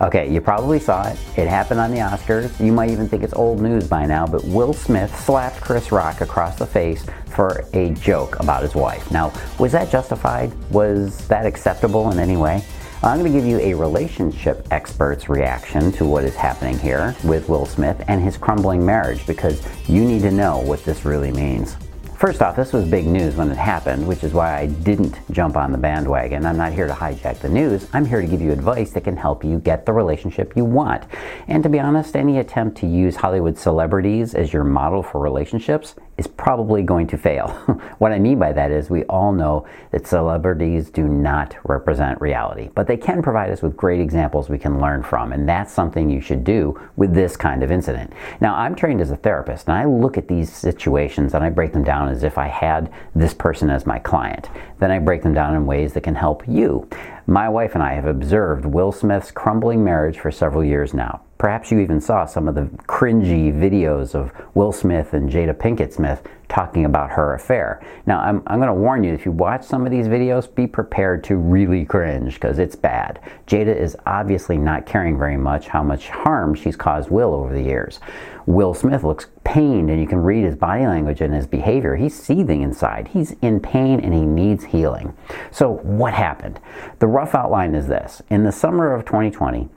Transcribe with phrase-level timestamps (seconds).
[0.00, 1.16] Okay, you probably saw it.
[1.36, 2.58] It happened on the Oscars.
[2.58, 6.20] You might even think it's old news by now, but Will Smith slapped Chris Rock
[6.20, 9.08] across the face for a joke about his wife.
[9.12, 10.52] Now, was that justified?
[10.70, 12.64] Was that acceptable in any way?
[13.04, 17.48] I'm going to give you a relationship expert's reaction to what is happening here with
[17.48, 21.76] Will Smith and his crumbling marriage because you need to know what this really means.
[22.24, 25.58] First off, this was big news when it happened, which is why I didn't jump
[25.58, 26.46] on the bandwagon.
[26.46, 27.86] I'm not here to hijack the news.
[27.92, 31.02] I'm here to give you advice that can help you get the relationship you want.
[31.48, 35.96] And to be honest, any attempt to use Hollywood celebrities as your model for relationships
[36.16, 37.48] is probably going to fail.
[37.98, 42.70] what I mean by that is we all know that celebrities do not represent reality,
[42.74, 46.08] but they can provide us with great examples we can learn from, and that's something
[46.08, 48.12] you should do with this kind of incident.
[48.40, 51.72] Now, I'm trained as a therapist, and I look at these situations and I break
[51.72, 54.48] them down as if I had this person as my client.
[54.78, 56.88] Then I break them down in ways that can help you.
[57.26, 61.22] My wife and I have observed Will Smith's crumbling marriage for several years now.
[61.44, 65.92] Perhaps you even saw some of the cringy videos of Will Smith and Jada Pinkett
[65.92, 67.82] Smith talking about her affair.
[68.06, 70.66] Now, I'm, I'm going to warn you if you watch some of these videos, be
[70.66, 73.20] prepared to really cringe because it's bad.
[73.46, 77.60] Jada is obviously not caring very much how much harm she's caused Will over the
[77.60, 78.00] years.
[78.46, 81.94] Will Smith looks pained, and you can read his body language and his behavior.
[81.94, 83.08] He's seething inside.
[83.08, 85.14] He's in pain and he needs healing.
[85.50, 86.58] So, what happened?
[87.00, 89.68] The rough outline is this In the summer of 2020,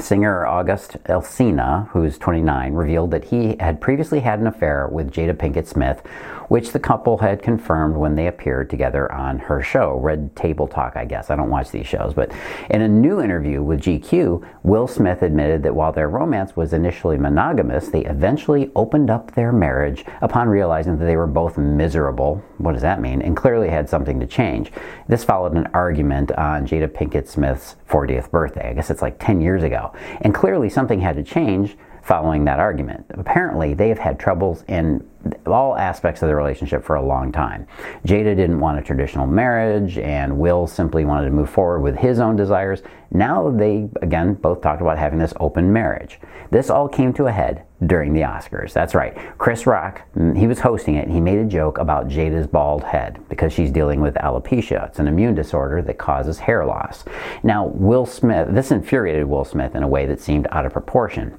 [0.00, 5.34] Singer August Alsina, who's 29, revealed that he had previously had an affair with Jada
[5.34, 6.02] Pinkett Smith,
[6.50, 10.96] which the couple had confirmed when they appeared together on her show, Red Table Talk,
[10.96, 11.30] I guess.
[11.30, 12.32] I don't watch these shows, but
[12.70, 17.16] in a new interview with GQ, Will Smith admitted that while their romance was initially
[17.16, 22.42] monogamous, they eventually opened up their marriage upon realizing that they were both miserable.
[22.58, 23.22] What does that mean?
[23.22, 24.72] And clearly had something to change.
[25.06, 28.70] This followed an argument on Jada Pinkett Smith's 40th birthday.
[28.70, 29.92] I guess it's like 10 years ago.
[30.22, 31.76] And clearly something had to change
[32.10, 33.06] following that argument.
[33.10, 35.08] Apparently, they have had troubles in
[35.46, 37.68] all aspects of the relationship for a long time.
[38.04, 42.18] Jada didn't want a traditional marriage, and Will simply wanted to move forward with his
[42.18, 42.82] own desires.
[43.12, 46.18] Now they, again, both talked about having this open marriage.
[46.50, 48.72] This all came to a head during the Oscars.
[48.72, 49.16] That's right.
[49.38, 53.20] Chris Rock, mm, he was hosting it, he made a joke about Jada's bald head
[53.28, 54.88] because she's dealing with alopecia.
[54.88, 57.04] It's an immune disorder that causes hair loss.
[57.44, 61.38] Now, Will Smith, this infuriated Will Smith in a way that seemed out of proportion.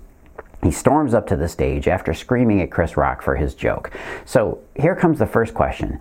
[0.63, 3.91] He storms up to the stage after screaming at Chris Rock for his joke.
[4.25, 5.99] So here comes the first question.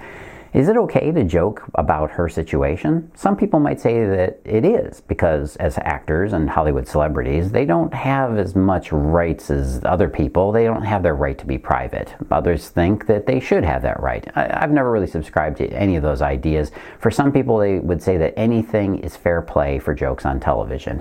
[0.52, 3.12] Is it okay to joke about her situation?
[3.14, 7.94] Some people might say that it is because, as actors and Hollywood celebrities, they don't
[7.94, 10.50] have as much rights as other people.
[10.50, 12.12] They don't have their right to be private.
[12.32, 14.26] Others think that they should have that right.
[14.34, 16.72] I, have never really subscribed to any of those ideas.
[16.98, 21.00] For some people, they would say that anything is fair play for jokes on television.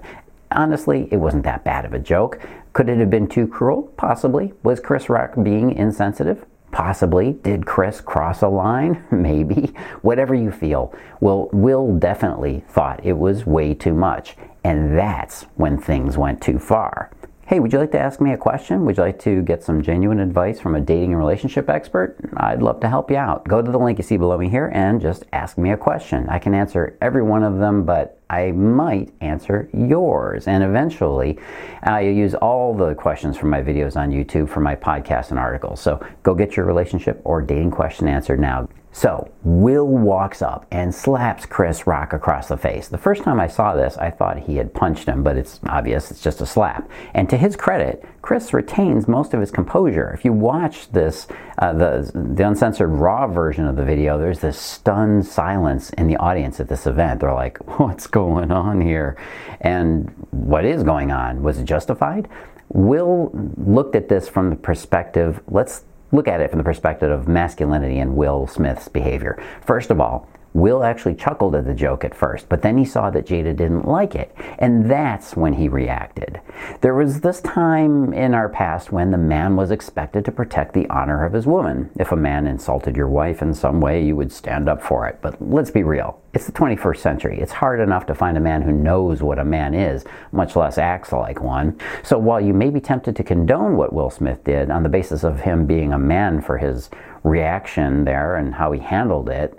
[0.51, 2.39] Honestly, it wasn't that bad of a joke.
[2.79, 3.91] Could it have been too cruel?
[3.97, 4.53] Possibly.
[4.63, 6.45] Was Chris Rock being insensitive?
[6.71, 7.33] Possibly.
[7.33, 9.03] Did Chris cross a line?
[9.11, 9.73] Maybe.
[10.01, 10.95] Whatever you feel.
[11.19, 14.37] Well, Will definitely thought it was way too much.
[14.63, 17.11] And that's when things went too far.
[17.47, 18.85] Hey, would you like to ask me a question?
[18.85, 22.15] Would you like to get some genuine advice from a dating and relationship expert?
[22.37, 23.45] I'd love to help you out.
[23.45, 26.29] Go to the link you see below me here and just ask me a question.
[26.29, 30.47] I can answer every one of them, but I might answer yours.
[30.47, 31.39] And eventually,
[31.83, 35.79] I use all the questions from my videos on YouTube for my podcasts and articles.
[35.79, 38.67] So go get your relationship or dating question answered now.
[38.91, 42.87] So, Will walks up and slaps Chris Rock across the face.
[42.87, 46.09] The first time I saw this, I thought he had punched him, but it's obvious
[46.09, 46.89] it's just a slap.
[47.13, 50.09] And to his credit, Chris retains most of his composure.
[50.09, 51.27] If you watch this,
[51.59, 56.15] uh, the, the uncensored raw version of the video, there's this stunned silence in the
[56.17, 57.19] audience at this event.
[57.19, 59.17] They're like, what's going on here?
[59.59, 61.43] And what is going on?
[61.43, 62.29] Was it justified?
[62.69, 67.27] Will looked at this from the perspective, let's look at it from the perspective of
[67.27, 69.41] masculinity and Will Smith's behavior.
[69.61, 73.09] First of all, Will actually chuckled at the joke at first, but then he saw
[73.11, 76.41] that Jada didn't like it, and that's when he reacted.
[76.81, 80.89] There was this time in our past when the man was expected to protect the
[80.89, 81.91] honor of his woman.
[81.99, 85.19] If a man insulted your wife in some way, you would stand up for it.
[85.21, 86.19] But let's be real.
[86.33, 87.39] It's the 21st century.
[87.39, 90.77] It's hard enough to find a man who knows what a man is, much less
[90.77, 91.79] acts like one.
[92.03, 95.23] So while you may be tempted to condone what Will Smith did on the basis
[95.23, 96.89] of him being a man for his
[97.23, 99.57] reaction there and how he handled it,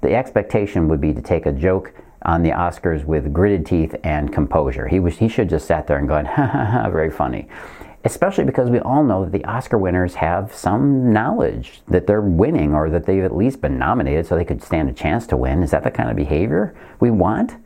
[0.00, 1.92] the expectation would be to take a joke
[2.22, 4.88] on the Oscars with gritted teeth and composure.
[4.88, 7.48] He was he should just sat there and gone, ha ha ha, very funny.
[8.04, 12.72] Especially because we all know that the Oscar winners have some knowledge that they're winning
[12.72, 15.62] or that they've at least been nominated so they could stand a chance to win.
[15.62, 17.56] Is that the kind of behavior we want?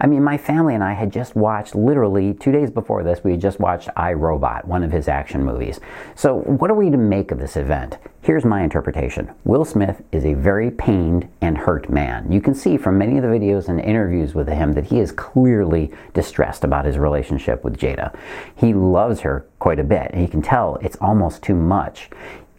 [0.00, 3.32] I mean, my family and I had just watched, literally two days before this, we
[3.32, 5.80] had just watched I Robot, one of his action movies.
[6.14, 7.98] So, what are we to make of this event?
[8.22, 12.30] Here's my interpretation Will Smith is a very pained and hurt man.
[12.32, 15.12] You can see from many of the videos and interviews with him that he is
[15.12, 18.16] clearly distressed about his relationship with Jada.
[18.54, 22.10] He loves her quite a bit, and you can tell it's almost too much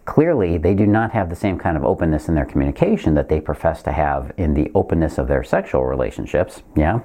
[0.05, 3.41] clearly they do not have the same kind of openness in their communication that they
[3.41, 6.61] profess to have in the openness of their sexual relationships.
[6.75, 6.99] Yeah.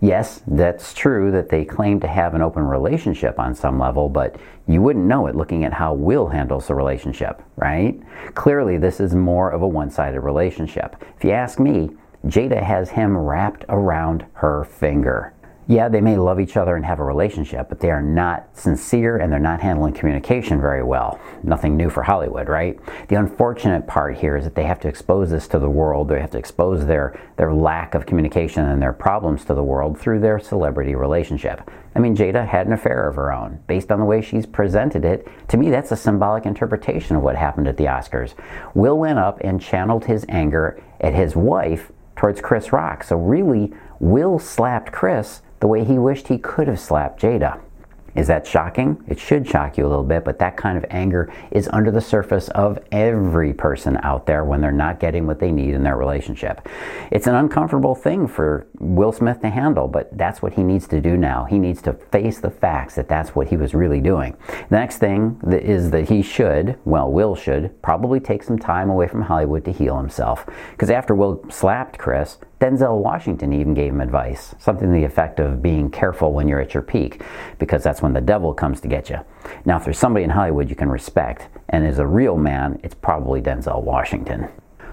[0.00, 4.36] Yes, that's true that they claim to have an open relationship on some level, but
[4.66, 8.00] you wouldn't know it looking at how Will handles the relationship, right?
[8.34, 10.96] Clearly, this is more of a one sided relationship.
[11.16, 11.90] If you ask me,
[12.26, 15.32] Jada has him wrapped around her finger
[15.68, 19.16] yeah, they may love each other and have a relationship, but they are not sincere
[19.16, 21.18] and they're not handling communication very well.
[21.42, 22.78] Nothing new for Hollywood, right?
[23.08, 26.08] The unfortunate part here is that they have to expose this to the world.
[26.08, 29.98] They have to expose their, their lack of communication and their problems to the world
[29.98, 31.68] through their celebrity relationship.
[31.96, 33.58] I mean, Jada had an affair of her own.
[33.66, 37.34] Based on the way she's presented it, to me, that's a symbolic interpretation of what
[37.34, 38.34] happened at the Oscars.
[38.74, 43.02] Will went up and channeled his anger at his wife towards Chris Rock.
[43.02, 47.60] So, really, Will slapped Chris the way he wished he could have slapped Jada.
[48.16, 49.04] Is that shocking?
[49.08, 52.00] It should shock you a little bit, but that kind of anger is under the
[52.00, 55.98] surface of every person out there when they're not getting what they need in their
[55.98, 56.66] relationship.
[57.10, 61.00] It's an uncomfortable thing for Will Smith to handle, but that's what he needs to
[61.00, 61.44] do now.
[61.44, 64.34] He needs to face the facts that that's what he was really doing.
[64.70, 69.08] The next thing is that he should, well, Will should, probably take some time away
[69.08, 70.46] from Hollywood to heal himself.
[70.70, 75.40] Because after Will slapped Chris, Denzel Washington even gave him advice, something to the effect
[75.40, 77.22] of being careful when you're at your peak,
[77.58, 79.18] because that's when the devil comes to get you.
[79.66, 82.94] Now, if there's somebody in Hollywood you can respect and is a real man, it's
[82.94, 84.48] probably Denzel Washington.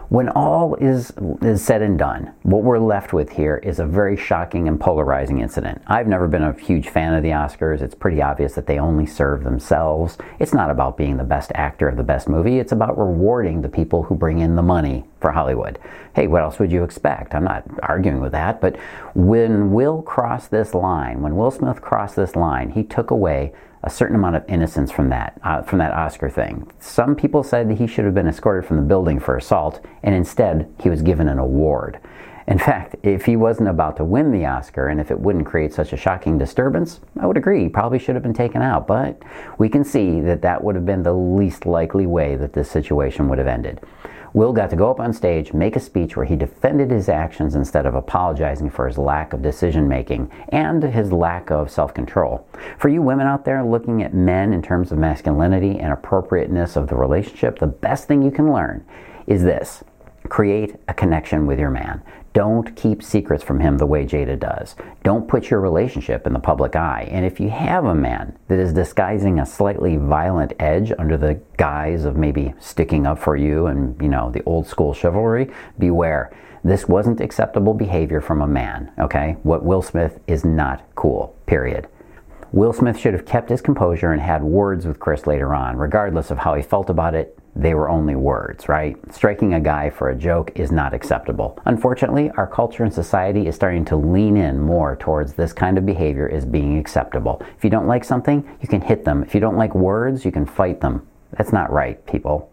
[0.10, 1.12] When all is,
[1.42, 5.40] is said and done, what we're left with here is a very shocking and polarizing
[5.40, 5.82] incident.
[5.88, 7.82] I've never been a huge fan of the Oscars.
[7.82, 10.18] It's pretty obvious that they only serve themselves.
[10.40, 13.70] It's not about being the best actor of the best movie, it's about rewarding the
[13.70, 15.80] people who bring in the money for Hollywood.
[16.16, 17.34] Hey, what else would you expect?
[17.34, 18.78] I'm not arguing with that, but
[19.16, 23.54] when Will crossed this line, when Will Smith crossed this line, he took away
[23.84, 26.72] a certain amount of innocence from that uh, from that Oscar thing.
[26.80, 30.16] Some people said that he should have been escorted from the building for assault, and
[30.16, 32.00] instead he was given an award.
[32.46, 35.74] In fact, if he wasn't about to win the Oscar and if it wouldn't create
[35.74, 37.64] such a shocking disturbance, I would agree.
[37.64, 38.86] He probably should have been taken out.
[38.86, 39.22] But
[39.58, 43.30] we can see that that would have been the least likely way that this situation
[43.30, 43.80] would have ended.
[44.34, 47.54] Will got to go up on stage, make a speech where he defended his actions
[47.54, 52.48] instead of apologizing for his lack of decision making and his lack of self control.
[52.80, 56.88] For you women out there looking at men in terms of masculinity and appropriateness of
[56.88, 58.84] the relationship, the best thing you can learn
[59.28, 59.84] is this
[60.30, 62.02] create a connection with your man.
[62.34, 64.76] Don't keep secrets from him the way Jada does.
[65.04, 67.08] Don't put your relationship in the public eye.
[67.12, 71.40] And if you have a man that is disguising a slightly violent edge under the
[71.58, 76.36] guise of maybe sticking up for you and, you know, the old school chivalry, beware.
[76.64, 79.36] This wasn't acceptable behavior from a man, okay?
[79.44, 81.88] What Will Smith is not cool, period.
[82.52, 86.32] Will Smith should have kept his composure and had words with Chris later on, regardless
[86.32, 88.98] of how he felt about it they were only words, right?
[89.14, 91.60] Striking a guy for a joke is not acceptable.
[91.66, 95.86] Unfortunately, our culture and society is starting to lean in more towards this kind of
[95.86, 97.42] behavior as being acceptable.
[97.58, 99.22] If you don't like something, you can hit them.
[99.24, 101.08] If you don't like words, you can fight them.
[101.32, 102.52] That's not right, people.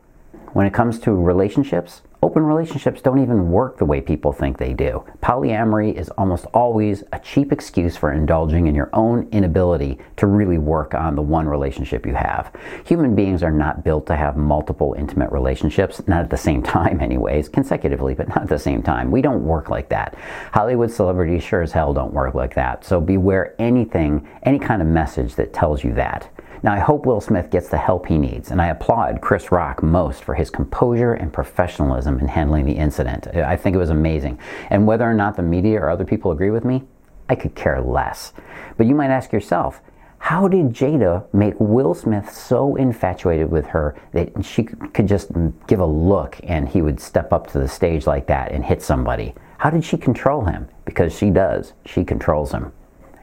[0.53, 4.73] When it comes to relationships, Open relationships don't even work the way people think they
[4.73, 5.05] do.
[5.21, 10.57] Polyamory is almost always a cheap excuse for indulging in your own inability to really
[10.57, 12.55] work on the one relationship you have.
[12.87, 17.01] Human beings are not built to have multiple intimate relationships, not at the same time,
[17.01, 19.11] anyways, consecutively, but not at the same time.
[19.11, 20.17] We don't work like that.
[20.53, 22.85] Hollywood celebrities sure as hell don't work like that.
[22.85, 26.31] So beware anything, any kind of message that tells you that.
[26.63, 29.83] Now, I hope Will Smith gets the help he needs, and I applaud Chris Rock
[29.83, 33.29] most for his composure and professionalism in handling the incident.
[33.29, 34.39] I think it was amazing.
[34.69, 36.83] And whether or not the media or other people agree with me,
[37.31, 38.35] I could care less.
[38.77, 39.81] But you might ask yourself,
[40.19, 45.31] how did Jada make Will Smith so infatuated with her that she could just
[45.67, 48.83] give a look and he would step up to the stage like that and hit
[48.83, 49.35] somebody?
[49.57, 50.69] How did she control him?
[50.85, 51.73] Because she does.
[51.87, 52.73] She controls him.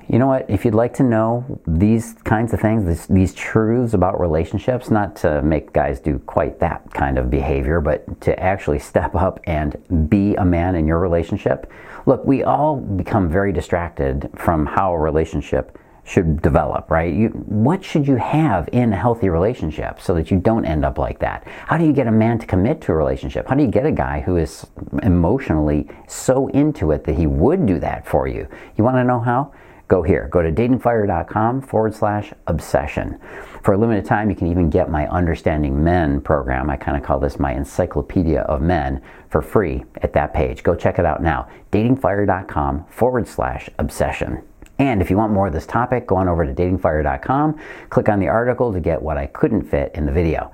[0.09, 0.49] You know what?
[0.49, 5.17] If you'd like to know these kinds of things, this, these truths about relationships, not
[5.17, 10.09] to make guys do quite that kind of behavior, but to actually step up and
[10.09, 11.69] be a man in your relationship.
[12.05, 17.13] Look, we all become very distracted from how a relationship should develop, right?
[17.13, 20.97] You, what should you have in a healthy relationship so that you don't end up
[20.97, 21.45] like that?
[21.65, 23.45] How do you get a man to commit to a relationship?
[23.45, 24.65] How do you get a guy who is
[25.03, 28.47] emotionally so into it that he would do that for you?
[28.77, 29.51] You want to know how?
[29.87, 30.27] Go here.
[30.29, 33.19] Go to datingfire.com forward slash obsession.
[33.63, 36.69] For a limited time, you can even get my Understanding Men program.
[36.69, 40.63] I kind of call this my encyclopedia of men for free at that page.
[40.63, 41.47] Go check it out now.
[41.71, 44.43] datingfire.com forward slash obsession.
[44.79, 48.19] And if you want more of this topic, go on over to datingfire.com, click on
[48.19, 50.51] the article to get what I couldn't fit in the video.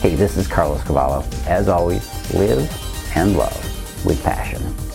[0.00, 1.24] Hey, this is Carlos Cavallo.
[1.46, 2.70] As always, live
[3.16, 4.91] and love with passion.